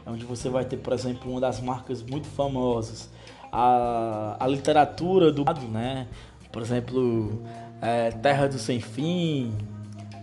onde 0.05 0.25
você 0.25 0.49
vai 0.49 0.65
ter, 0.65 0.77
por 0.77 0.93
exemplo, 0.93 1.29
uma 1.29 1.39
das 1.39 1.59
marcas 1.59 2.01
muito 2.01 2.27
famosas, 2.27 3.09
a, 3.51 4.37
a 4.39 4.47
literatura 4.47 5.31
do 5.31 5.43
né? 5.69 6.07
por 6.51 6.61
exemplo, 6.61 7.41
é, 7.81 8.11
Terra 8.11 8.47
do 8.47 8.57
Sem 8.59 8.79
Fim, 8.79 9.53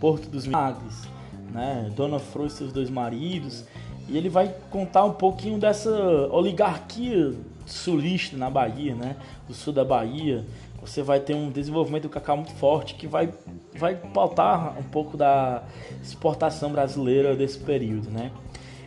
Porto 0.00 0.28
dos 0.28 0.46
Milagres, 0.46 1.08
né? 1.50 1.90
Dona 1.96 2.18
Flor 2.18 2.46
e 2.46 2.50
seus 2.50 2.72
dois 2.72 2.90
maridos, 2.90 3.64
e 4.08 4.16
ele 4.16 4.28
vai 4.28 4.54
contar 4.70 5.04
um 5.04 5.12
pouquinho 5.12 5.58
dessa 5.58 5.90
oligarquia 6.30 7.34
sulista 7.66 8.36
na 8.36 8.48
Bahia, 8.48 8.94
né? 8.94 9.16
Do 9.46 9.54
sul 9.54 9.72
da 9.72 9.84
Bahia. 9.84 10.44
Você 10.80 11.02
vai 11.02 11.18
ter 11.18 11.34
um 11.34 11.50
desenvolvimento 11.50 12.04
do 12.04 12.08
cacau 12.08 12.36
muito 12.36 12.52
forte 12.52 12.94
que 12.94 13.06
vai, 13.06 13.32
vai 13.74 13.96
pautar 13.96 14.78
um 14.78 14.84
pouco 14.84 15.16
da 15.16 15.62
exportação 16.02 16.70
brasileira 16.70 17.34
desse 17.34 17.58
período, 17.58 18.10
né? 18.10 18.30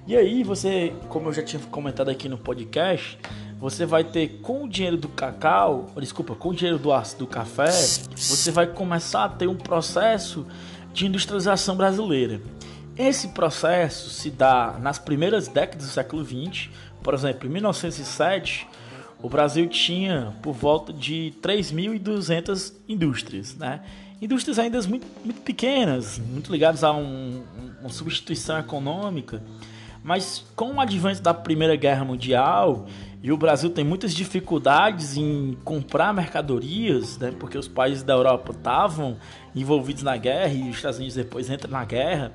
E 0.08 0.16
aí 0.16 0.44
você, 0.44 0.94
como 1.10 1.30
eu 1.30 1.34
já 1.34 1.44
tinha 1.44 1.62
comentado 1.64 2.10
aqui 2.10 2.28
no 2.28 2.38
podcast, 2.38 3.20
você 3.62 3.86
vai 3.86 4.04
ter 4.04 4.40
com 4.42 4.64
o 4.64 4.68
dinheiro 4.68 4.98
do 4.98 5.08
cacau, 5.08 5.92
desculpa, 6.00 6.34
com 6.34 6.50
o 6.50 6.54
dinheiro 6.54 6.80
do, 6.80 6.90
do 7.20 7.28
café, 7.28 7.70
você 7.70 8.50
vai 8.50 8.66
começar 8.66 9.26
a 9.26 9.30
ter 9.30 9.48
um 9.48 9.56
processo 9.56 10.48
de 10.92 11.06
industrialização 11.06 11.76
brasileira. 11.78 12.42
Esse 12.98 13.28
processo 13.28 14.10
se 14.10 14.32
dá 14.32 14.80
nas 14.82 14.98
primeiras 14.98 15.48
décadas 15.48 15.86
do 15.86 15.92
século 15.94 16.26
XX. 16.26 16.70
Por 17.04 17.14
exemplo, 17.14 17.48
em 17.48 17.52
1907, 17.52 18.68
o 19.22 19.30
Brasil 19.30 19.68
tinha 19.70 20.34
por 20.42 20.54
volta 20.54 20.92
de 20.92 21.32
3.200 21.40 22.74
indústrias, 22.90 23.56
né? 23.56 23.82
Indústrias 24.20 24.58
ainda 24.58 24.82
muito, 24.88 25.06
muito 25.24 25.42
pequenas, 25.42 26.18
muito 26.18 26.52
ligadas 26.52 26.84
a 26.84 26.92
um, 26.92 27.44
uma 27.80 27.90
substituição 27.90 28.58
econômica, 28.60 29.42
mas 30.04 30.44
com 30.56 30.74
o 30.74 30.82
advento 30.82 31.22
da 31.22 31.34
Primeira 31.34 31.76
Guerra 31.76 32.04
Mundial 32.04 32.88
e 33.24 33.32
o 33.32 33.38
Brasil 33.38 33.70
tem 33.70 33.86
muitas 33.86 34.16
dificuldades 34.16 35.16
em 35.16 35.56
comprar 35.64 36.12
mercadorias, 36.12 37.20
né? 37.20 37.32
Porque 37.40 37.56
os 37.56 37.68
países 37.68 38.02
da 38.02 38.14
Europa 38.14 38.52
estavam 38.52 39.18
envolvidos 39.56 40.02
na 40.02 40.18
guerra 40.18 40.54
e 40.54 40.70
os 40.70 40.78
Estados 40.78 40.98
Unidos 40.98 41.16
depois 41.16 41.48
entram 41.48 41.70
na 41.70 41.86
guerra. 41.86 42.32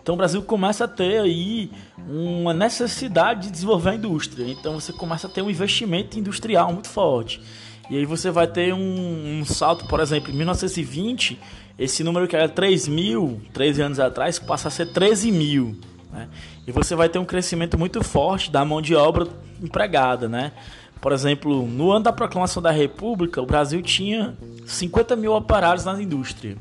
Então 0.00 0.14
o 0.14 0.18
Brasil 0.18 0.40
começa 0.42 0.84
a 0.84 0.88
ter 0.88 1.20
aí 1.20 1.72
uma 2.08 2.54
necessidade 2.54 3.48
de 3.48 3.50
desenvolver 3.50 3.90
a 3.90 3.94
indústria. 3.96 4.48
Então 4.48 4.78
você 4.78 4.92
começa 4.92 5.26
a 5.26 5.30
ter 5.30 5.42
um 5.42 5.50
investimento 5.50 6.16
industrial 6.16 6.72
muito 6.72 6.88
forte. 6.88 7.42
E 7.90 7.96
aí 7.96 8.04
você 8.04 8.30
vai 8.30 8.46
ter 8.46 8.72
um, 8.72 9.40
um 9.40 9.44
salto, 9.44 9.84
por 9.86 9.98
exemplo, 9.98 10.30
em 10.30 10.36
1920, 10.36 11.40
esse 11.76 12.04
número 12.04 12.28
que 12.28 12.36
era 12.36 12.48
3 12.48 12.86
mil, 12.86 13.40
13 13.52 13.82
anos 13.82 13.98
atrás, 13.98 14.38
passa 14.38 14.68
a 14.68 14.70
ser 14.70 14.92
13 14.92 15.32
mil. 15.32 15.76
Né? 16.12 16.28
E 16.68 16.70
você 16.70 16.94
vai 16.94 17.08
ter 17.08 17.18
um 17.18 17.24
crescimento 17.24 17.76
muito 17.76 18.04
forte 18.04 18.48
da 18.48 18.64
mão 18.64 18.80
de 18.80 18.94
obra 18.94 19.26
empregada, 19.62 20.28
né? 20.28 20.52
Por 21.00 21.12
exemplo, 21.12 21.66
no 21.66 21.90
ano 21.90 22.04
da 22.04 22.12
proclamação 22.12 22.62
da 22.62 22.70
República, 22.70 23.40
o 23.40 23.46
Brasil 23.46 23.80
tinha 23.80 24.36
50 24.66 25.16
mil 25.16 25.32
operários 25.32 25.84
na 25.84 26.00
indústria, 26.00 26.56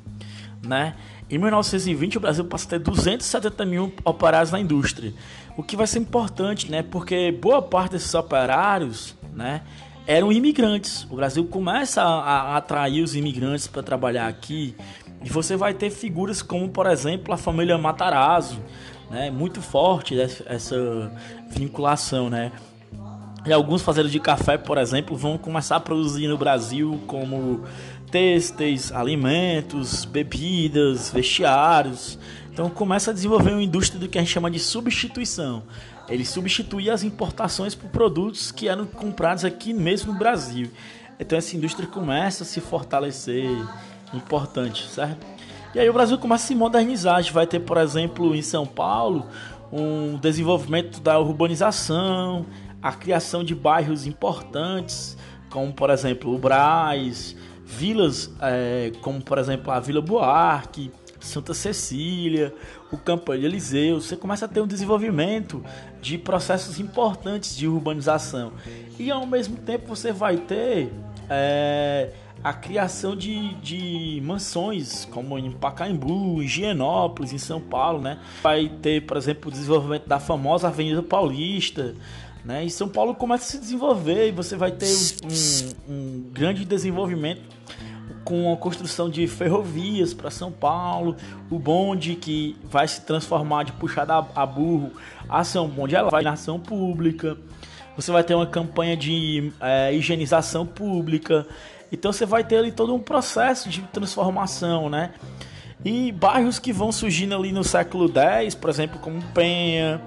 né? 0.65 0.95
Em 1.29 1.37
1920, 1.37 2.17
o 2.17 2.21
Brasil 2.21 2.45
passa 2.45 2.65
a 2.65 2.69
ter 2.69 2.79
270 2.79 3.65
mil 3.65 3.93
operários 4.03 4.51
na 4.51 4.59
indústria, 4.59 5.13
o 5.55 5.61
que 5.61 5.75
vai 5.75 5.85
ser 5.85 5.99
importante, 5.99 6.71
né? 6.71 6.81
Porque 6.81 7.31
boa 7.31 7.61
parte 7.61 7.91
desses 7.91 8.13
operários, 8.15 9.15
né? 9.35 9.61
Eram 10.07 10.31
imigrantes. 10.31 11.05
O 11.11 11.15
Brasil 11.17 11.45
começa 11.45 12.01
a, 12.01 12.53
a 12.53 12.57
atrair 12.57 13.03
os 13.03 13.15
imigrantes 13.15 13.67
para 13.67 13.83
trabalhar 13.83 14.27
aqui. 14.27 14.75
E 15.23 15.29
você 15.29 15.55
vai 15.55 15.73
ter 15.73 15.91
figuras 15.91 16.41
como, 16.41 16.69
por 16.69 16.87
exemplo, 16.87 17.31
a 17.33 17.37
família 17.37 17.77
Matarazzo, 17.77 18.59
né? 19.11 19.29
Muito 19.29 19.61
forte 19.61 20.19
essa 20.19 21.11
vinculação, 21.49 22.29
né? 22.29 22.53
E 23.49 23.51
alguns 23.51 23.81
fazedores 23.81 24.11
de 24.11 24.19
café, 24.19 24.59
por 24.59 24.77
exemplo, 24.77 25.17
vão 25.17 25.35
começar 25.35 25.77
a 25.77 25.79
produzir 25.79 26.27
no 26.27 26.37
Brasil 26.37 27.01
como 27.07 27.63
têxteis, 28.11 28.91
alimentos, 28.91 30.05
bebidas, 30.05 31.09
vestiários. 31.09 32.19
Então 32.53 32.69
começa 32.69 33.09
a 33.09 33.13
desenvolver 33.13 33.49
uma 33.49 33.63
indústria 33.63 33.99
do 33.99 34.07
que 34.07 34.19
a 34.19 34.21
gente 34.21 34.31
chama 34.31 34.51
de 34.51 34.59
substituição. 34.59 35.63
Ele 36.07 36.23
substituía 36.23 36.93
as 36.93 37.01
importações 37.01 37.73
por 37.73 37.89
produtos 37.89 38.51
que 38.51 38.69
eram 38.69 38.85
comprados 38.85 39.43
aqui 39.43 39.73
mesmo 39.73 40.13
no 40.13 40.19
Brasil. 40.19 40.69
Então 41.19 41.35
essa 41.35 41.57
indústria 41.57 41.87
começa 41.87 42.43
a 42.43 42.45
se 42.45 42.61
fortalecer, 42.61 43.49
importante, 44.13 44.87
certo? 44.87 45.25
E 45.73 45.79
aí 45.79 45.89
o 45.89 45.93
Brasil 45.93 46.19
começa 46.19 46.43
a 46.43 46.47
se 46.49 46.53
modernizar. 46.53 47.15
A 47.15 47.21
gente 47.23 47.33
vai 47.33 47.47
ter, 47.47 47.61
por 47.61 47.77
exemplo, 47.77 48.35
em 48.35 48.43
São 48.43 48.67
Paulo, 48.67 49.25
um 49.71 50.17
desenvolvimento 50.17 50.99
da 50.99 51.17
urbanização, 51.17 52.45
a 52.81 52.91
criação 52.91 53.43
de 53.43 53.53
bairros 53.53 54.07
importantes, 54.07 55.17
como 55.49 55.73
por 55.73 55.89
exemplo 55.89 56.33
o 56.33 56.37
Braz, 56.37 57.35
vilas 57.65 58.31
é, 58.41 58.91
como 59.01 59.21
por 59.21 59.37
exemplo 59.37 59.71
a 59.71 59.79
Vila 59.79 60.01
Buarque, 60.01 60.91
Santa 61.19 61.53
Cecília, 61.53 62.53
o 62.91 62.97
Campanha 62.97 63.41
de 63.41 63.45
Eliseu, 63.45 63.99
você 63.99 64.15
começa 64.15 64.45
a 64.45 64.47
ter 64.47 64.61
um 64.61 64.67
desenvolvimento 64.67 65.63
de 66.01 66.17
processos 66.17 66.79
importantes 66.79 67.55
de 67.55 67.67
urbanização 67.67 68.53
e 68.97 69.11
ao 69.11 69.25
mesmo 69.25 69.57
tempo 69.57 69.87
você 69.95 70.13
vai 70.13 70.37
ter 70.37 70.91
é, 71.29 72.09
a 72.43 72.53
criação 72.53 73.15
de, 73.15 73.53
de 73.55 74.21
mansões 74.23 75.05
como 75.05 75.37
em 75.37 75.51
Pacaembu, 75.51 76.41
em 76.41 76.45
Higienópolis, 76.45 77.33
em 77.33 77.37
São 77.37 77.59
Paulo, 77.59 78.01
né? 78.01 78.17
Vai 78.41 78.69
ter, 78.81 79.05
por 79.05 79.17
exemplo, 79.17 79.49
o 79.49 79.51
desenvolvimento 79.51 80.07
da 80.07 80.19
famosa 80.19 80.69
Avenida 80.69 81.03
Paulista, 81.03 81.95
né? 82.43 82.63
E 82.63 82.69
São 82.69 82.87
Paulo 82.87 83.13
começa 83.15 83.43
a 83.43 83.47
se 83.47 83.59
desenvolver 83.59 84.29
e 84.29 84.31
você 84.31 84.55
vai 84.55 84.71
ter 84.71 84.91
um, 85.23 85.93
um 85.93 86.31
grande 86.31 86.65
desenvolvimento 86.65 87.41
com 88.23 88.53
a 88.53 88.57
construção 88.57 89.09
de 89.09 89.25
ferrovias 89.27 90.13
para 90.13 90.29
São 90.29 90.51
Paulo, 90.51 91.15
o 91.49 91.57
bonde 91.57 92.15
que 92.15 92.55
vai 92.63 92.87
se 92.87 93.01
transformar 93.01 93.63
de 93.63 93.71
puxada 93.73 94.23
a 94.35 94.45
burro 94.45 94.91
a 95.27 95.43
São 95.43 95.67
Bonde, 95.67 95.95
ela 95.95 96.09
vai 96.09 96.23
na 96.23 96.33
ação 96.33 96.59
pública. 96.59 97.37
Você 97.95 98.11
vai 98.11 98.23
ter 98.23 98.33
uma 98.33 98.47
campanha 98.47 98.95
de 98.95 99.51
é, 99.59 99.93
higienização 99.93 100.65
pública. 100.65 101.45
Então 101.91 102.13
você 102.13 102.25
vai 102.25 102.43
ter 102.43 102.57
ali 102.57 102.71
todo 102.71 102.93
um 102.93 102.99
processo 102.99 103.69
de 103.69 103.81
transformação, 103.81 104.89
né? 104.89 105.11
E 105.83 106.11
bairros 106.11 106.59
que 106.59 106.73
vão 106.73 106.91
surgindo 106.91 107.35
ali 107.35 107.51
no 107.51 107.63
século 107.63 108.11
X, 108.13 108.55
por 108.55 108.69
exemplo, 108.69 108.99
como 108.99 109.21
Penha, 109.33 110.01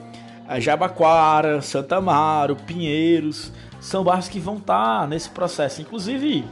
Jabaquara, 0.60 1.60
Santa 1.60 1.96
Amaro, 1.96 2.56
Pinheiros, 2.56 3.52
são 3.80 4.04
bairros 4.04 4.28
que 4.28 4.38
vão 4.38 4.56
estar 4.56 5.00
tá 5.00 5.06
nesse 5.06 5.28
processo. 5.30 5.80
Inclusive, 5.80 6.44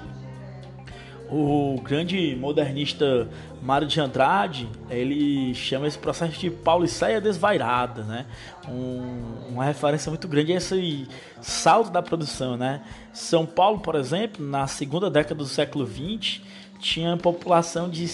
o 1.30 1.80
grande 1.82 2.34
modernista 2.34 3.28
Mário 3.62 3.86
de 3.86 4.00
Andrade, 4.00 4.68
ele 4.88 5.54
chama 5.54 5.86
esse 5.86 5.98
processo 5.98 6.38
de 6.38 6.50
Pauliceia 6.50 7.20
desvairada, 7.20 8.02
né? 8.02 8.26
Um, 8.68 9.52
uma 9.52 9.64
referência 9.64 10.10
muito 10.10 10.26
grande 10.26 10.52
a 10.52 10.56
esse 10.56 11.06
salto 11.40 11.90
da 11.90 12.02
produção, 12.02 12.56
né? 12.56 12.82
São 13.12 13.46
Paulo, 13.46 13.78
por 13.78 13.94
exemplo, 13.94 14.44
na 14.44 14.66
segunda 14.66 15.08
década 15.08 15.36
do 15.36 15.46
século 15.46 15.86
XX, 15.86 16.40
tinha 16.80 17.16
população 17.16 17.88
de 17.88 18.06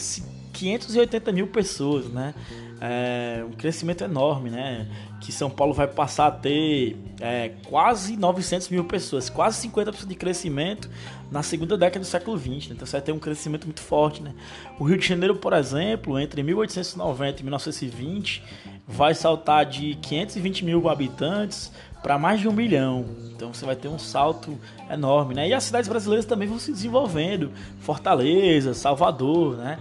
580 0.53 1.33
mil 1.33 1.47
pessoas, 1.47 2.07
né? 2.07 2.35
É 2.81 3.43
um 3.47 3.53
crescimento 3.53 4.05
enorme, 4.05 4.51
né? 4.51 4.87
Que 5.21 5.33
São 5.33 5.49
Paulo 5.49 5.73
vai 5.73 5.87
passar 5.87 6.27
a 6.27 6.31
ter 6.31 6.97
é, 7.21 7.51
quase 7.67 8.17
900 8.17 8.69
mil 8.69 8.85
pessoas, 8.85 9.31
quase 9.31 9.67
50% 9.67 10.07
de 10.07 10.15
crescimento 10.15 10.91
na 11.31 11.43
segunda 11.43 11.77
década 11.79 12.01
do 12.01 12.07
século 12.07 12.39
XX. 12.39 12.49
Né? 12.49 12.59
Então 12.73 12.87
você 12.87 12.93
vai 12.93 13.01
ter 13.01 13.13
um 13.13 13.19
crescimento 13.19 13.65
muito 13.65 13.81
forte, 13.81 14.23
né? 14.23 14.35
O 14.79 14.85
Rio 14.85 14.99
de 14.99 15.07
Janeiro, 15.07 15.37
por 15.37 15.53
exemplo, 15.55 16.19
entre 16.19 16.43
1890 16.43 17.41
e 17.41 17.45
1920, 17.45 18.43
vai 18.87 19.15
saltar 19.15 19.65
de 19.65 19.95
520 19.97 20.65
mil 20.65 20.89
habitantes 20.89 21.73
para 22.03 22.19
mais 22.19 22.41
de 22.41 22.47
um 22.47 22.53
milhão. 22.53 23.05
Então 23.35 23.53
você 23.53 23.67
vai 23.67 23.75
ter 23.75 23.89
um 23.89 23.99
salto 23.99 24.57
enorme, 24.91 25.35
né? 25.35 25.49
E 25.49 25.55
as 25.55 25.65
cidades 25.65 25.89
brasileiras 25.89 26.25
também 26.25 26.47
vão 26.47 26.59
se 26.59 26.71
desenvolvendo, 26.71 27.51
Fortaleza, 27.81 28.75
Salvador, 28.75 29.57
né? 29.57 29.79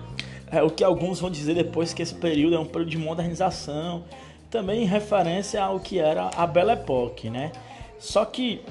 É 0.55 0.63
o 0.63 0.69
que 0.69 0.83
alguns 0.83 1.19
vão 1.19 1.29
dizer 1.29 1.53
depois 1.53 1.93
que 1.93 2.01
esse 2.01 2.15
período 2.15 2.55
é 2.55 2.59
um 2.59 2.65
período 2.65 2.89
de 2.89 2.97
modernização, 2.97 4.03
também 4.49 4.83
em 4.83 4.85
referência 4.85 5.63
ao 5.63 5.79
que 5.79 5.99
era 5.99 6.29
a 6.35 6.47
Belle 6.47 6.71
Époque, 6.71 7.29
né? 7.29 7.51
Só 7.99 8.23
que 8.23 8.61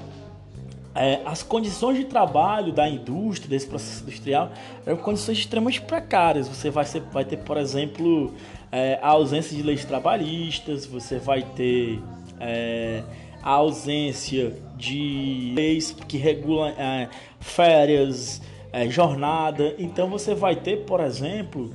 é, 0.95 1.19
as 1.25 1.43
condições 1.43 1.97
de 1.97 2.05
trabalho 2.05 2.71
da 2.71 2.87
indústria, 2.87 3.49
desse 3.49 3.67
processo 3.67 4.03
industrial, 4.03 4.51
eram 4.85 4.97
condições 4.97 5.37
extremamente 5.37 5.81
precárias. 5.81 6.47
Você 6.47 6.69
vai, 6.69 6.85
ser, 6.85 7.01
vai 7.11 7.25
ter, 7.25 7.37
por 7.37 7.57
exemplo, 7.57 8.33
é, 8.71 8.97
a 9.01 9.09
ausência 9.09 9.55
de 9.55 9.61
leis 9.61 9.83
trabalhistas, 9.83 10.85
você 10.85 11.19
vai 11.19 11.41
ter 11.41 12.01
é, 12.39 13.03
a 13.43 13.51
ausência 13.51 14.53
de 14.77 15.51
leis 15.53 15.95
que 16.07 16.17
regulam 16.17 16.67
é, 16.69 17.09
férias, 17.39 18.41
é, 18.75 18.89
jornada. 18.89 19.73
Então 19.79 20.09
você 20.09 20.35
vai 20.35 20.55
ter, 20.55 20.85
por 20.85 20.99
exemplo, 20.99 21.73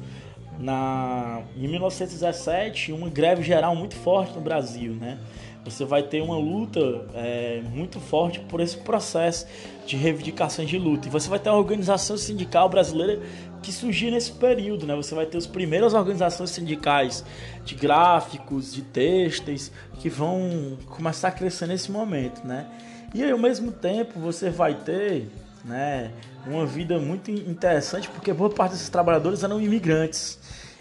na, 0.59 1.43
em 1.57 1.67
1917, 1.67 2.93
uma 2.93 3.09
greve 3.09 3.43
geral 3.43 3.75
muito 3.75 3.97
forte 3.97 4.35
no 4.35 4.41
Brasil, 4.41 4.93
né? 4.93 5.19
você 5.65 5.85
vai 5.85 6.03
ter 6.03 6.23
uma 6.23 6.39
luta 6.39 6.81
é, 7.15 7.63
muito 7.73 8.01
forte 8.01 8.41
por 8.41 8.61
esse 8.61 8.79
processo 8.79 9.47
de 9.87 9.97
reivindicações 9.97 10.69
de 10.69 10.79
luta. 10.79 11.09
E 11.09 11.11
você 11.11 11.29
vai 11.29 11.39
ter 11.39 11.51
uma 11.51 11.59
organização 11.59 12.17
sindical 12.17 12.69
brasileira 12.69 13.21
que 13.63 13.71
surgiu 13.71 14.11
nesse 14.11 14.33
período, 14.33 14.87
né? 14.87 14.97
Você 14.97 15.15
vai 15.15 15.27
ter 15.27 15.37
as 15.37 15.47
primeiras 15.47 15.93
organizações 15.93 16.51
sindicais 16.51 17.25
de 17.65 17.75
gráficos, 17.75 18.73
de 18.73 18.83
têxteis, 18.83 19.71
que 19.99 20.09
vão 20.09 20.79
começar 20.87 21.29
a 21.29 21.33
crescer 21.33 21.67
nesse 21.67 21.91
momento, 21.91 22.43
né? 22.47 22.67
E 23.15 23.23
aí, 23.23 23.31
ao 23.31 23.39
mesmo 23.39 23.71
tempo, 23.71 24.19
você 24.19 24.49
vai 24.49 24.75
ter, 24.75 25.29
né, 25.65 26.11
uma 26.47 26.67
vida 26.67 26.99
muito 26.99 27.31
interessante, 27.31 28.09
porque 28.09 28.33
boa 28.33 28.51
parte 28.51 28.73
desses 28.73 28.89
trabalhadores 28.89 29.43
eram 29.43 29.61
imigrantes. 29.61 30.39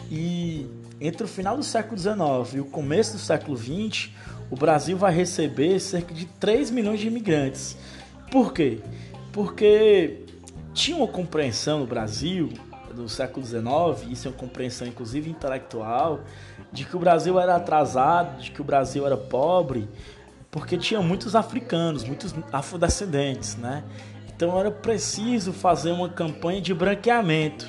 E 0.10 0.68
entre 1.02 1.24
o 1.24 1.28
final 1.28 1.58
do 1.58 1.64
século 1.64 1.98
XIX 1.98 2.56
e 2.56 2.60
o 2.60 2.66
começo 2.66 3.14
do 3.14 3.20
século 3.20 3.58
XX, 3.58 4.10
o 4.50 4.56
Brasil 4.56 4.98
vai 4.98 5.14
receber 5.14 5.80
cerca 5.80 6.14
de 6.14 6.26
3 6.26 6.72
milhões 6.72 7.00
de 7.00 7.08
imigrantes. 7.08 7.78
Por 8.32 8.54
quê? 8.54 8.80
Porque 9.32 10.26
tinha 10.74 10.98
uma 10.98 11.08
compreensão 11.08 11.80
no 11.80 11.86
Brasil 11.86 12.50
do 12.94 13.08
século 13.08 13.46
XIX, 13.46 14.12
isso 14.12 14.28
é 14.28 14.32
uma 14.32 14.38
compreensão 14.38 14.88
inclusive 14.88 15.30
intelectual, 15.30 16.22
de 16.72 16.86
que 16.86 16.96
o 16.96 17.00
Brasil 17.00 17.40
era 17.40 17.56
atrasado, 17.56 18.42
de 18.42 18.52
que 18.52 18.62
o 18.62 18.64
Brasil 18.64 19.06
era 19.06 19.18
pobre, 19.18 19.88
porque 20.52 20.78
tinha 20.78 21.02
muitos 21.02 21.36
africanos, 21.36 22.04
muitos 22.04 22.34
afrodescendentes, 22.52 23.56
né? 23.56 23.84
Então 24.40 24.58
era 24.58 24.72
preciso 24.72 25.52
fazer 25.52 25.92
uma 25.92 26.08
campanha 26.08 26.62
de 26.62 26.74
branqueamento. 26.74 27.68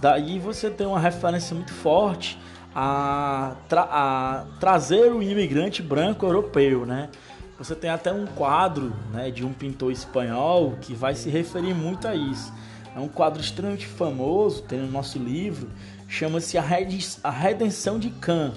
Daí 0.00 0.40
você 0.40 0.68
tem 0.68 0.84
uma 0.84 0.98
referência 0.98 1.54
muito 1.54 1.72
forte 1.72 2.36
a, 2.74 3.54
tra 3.68 3.82
a 3.82 4.44
trazer 4.58 5.12
o 5.12 5.22
imigrante 5.22 5.80
branco 5.80 6.26
europeu, 6.26 6.84
né? 6.84 7.10
Você 7.58 7.76
tem 7.76 7.90
até 7.90 8.12
um 8.12 8.26
quadro 8.26 8.92
né, 9.12 9.30
de 9.30 9.46
um 9.46 9.52
pintor 9.52 9.92
espanhol 9.92 10.74
que 10.80 10.94
vai 10.94 11.14
se 11.14 11.30
referir 11.30 11.74
muito 11.74 12.08
a 12.08 12.14
isso. 12.16 12.52
É 12.92 12.98
um 12.98 13.06
quadro 13.06 13.40
extremamente 13.40 13.86
famoso, 13.86 14.64
tem 14.64 14.80
no 14.80 14.90
nosso 14.90 15.16
livro, 15.16 15.70
chama-se 16.08 16.58
A 16.58 17.30
Redenção 17.30 18.00
de 18.00 18.10
Can. 18.10 18.52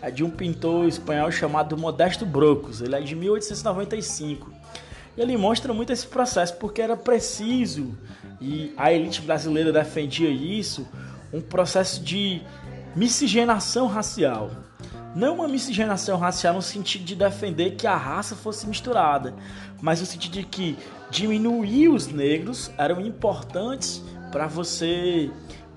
É 0.00 0.10
de 0.10 0.24
um 0.24 0.30
pintor 0.30 0.88
espanhol 0.88 1.30
chamado 1.30 1.76
Modesto 1.76 2.24
Brocos. 2.24 2.80
Ele 2.80 2.94
é 2.94 3.00
de 3.02 3.14
1895. 3.14 4.53
E 5.16 5.20
ele 5.20 5.36
mostra 5.36 5.72
muito 5.72 5.92
esse 5.92 6.06
processo, 6.06 6.56
porque 6.56 6.82
era 6.82 6.96
preciso, 6.96 7.96
e 8.40 8.72
a 8.76 8.92
elite 8.92 9.20
brasileira 9.20 9.72
defendia 9.72 10.28
isso, 10.28 10.86
um 11.32 11.40
processo 11.40 12.02
de 12.02 12.42
miscigenação 12.94 13.86
racial. 13.86 14.50
Não 15.14 15.36
uma 15.36 15.48
miscigenação 15.48 16.18
racial 16.18 16.54
no 16.54 16.62
sentido 16.62 17.04
de 17.04 17.14
defender 17.14 17.76
que 17.76 17.86
a 17.86 17.96
raça 17.96 18.34
fosse 18.34 18.66
misturada, 18.66 19.34
mas 19.80 20.00
no 20.00 20.06
sentido 20.06 20.32
de 20.32 20.42
que 20.42 20.76
diminuir 21.10 21.88
os 21.88 22.08
negros 22.08 22.70
eram 22.76 23.00
importantes 23.00 24.02
para 24.32 24.48
você 24.48 25.30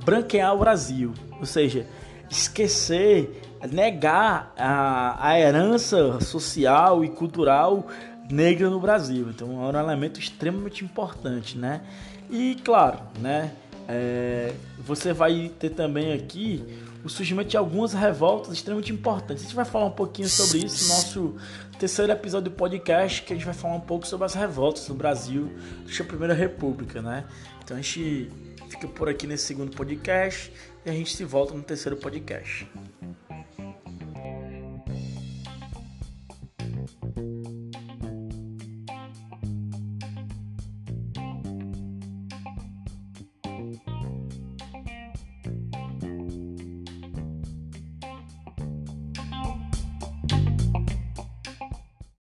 branquear 0.03 0.55
o 0.55 0.59
Brasil. 0.59 1.13
Ou 1.39 1.45
seja, 1.45 1.85
esquecer, 2.29 3.41
negar 3.71 4.53
a, 4.57 5.27
a 5.27 5.39
herança 5.39 6.19
social 6.19 7.05
e 7.05 7.09
cultural 7.09 7.87
negra 8.29 8.69
no 8.69 8.79
Brasil. 8.79 9.29
Então 9.29 9.67
era 9.67 9.77
um 9.77 9.81
elemento 9.81 10.19
extremamente 10.19 10.83
importante, 10.83 11.57
né? 11.57 11.81
E 12.29 12.55
claro, 12.63 12.99
né? 13.19 13.53
É, 13.87 14.53
você 14.77 15.13
vai 15.13 15.49
ter 15.57 15.69
também 15.69 16.11
aqui 16.11 16.61
o 17.03 17.09
surgimento 17.09 17.49
de 17.49 17.55
algumas 17.55 17.93
revoltas 17.93 18.51
extremamente 18.51 18.91
importantes. 18.91 19.43
A 19.43 19.47
gente 19.47 19.55
vai 19.55 19.63
falar 19.63 19.85
um 19.85 19.91
pouquinho 19.91 20.27
sobre 20.27 20.65
isso 20.65 20.83
no 20.83 20.95
nosso 20.95 21.35
terceiro 21.79 22.11
episódio 22.11 22.51
do 22.51 22.55
podcast, 22.55 23.21
que 23.21 23.31
a 23.31 23.35
gente 23.35 23.45
vai 23.45 23.53
falar 23.53 23.75
um 23.75 23.79
pouco 23.81 24.05
sobre 24.05 24.25
as 24.25 24.33
revoltas 24.33 24.89
no 24.89 24.95
Brasil 24.95 25.49
durante 25.83 26.01
a 26.01 26.05
Primeira 26.05 26.33
República, 26.33 27.01
né? 27.01 27.23
Então 27.63 27.77
a 27.77 27.81
gente 27.81 28.29
fica 28.69 28.87
por 28.89 29.07
aqui 29.07 29.25
nesse 29.25 29.45
segundo 29.45 29.75
podcast 29.75 30.51
e 30.85 30.89
a 30.89 30.93
gente 30.93 31.15
se 31.15 31.23
volta 31.23 31.53
no 31.53 31.63
terceiro 31.63 31.95
podcast. 31.95 32.67